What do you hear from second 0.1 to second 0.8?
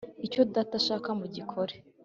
Icyo Data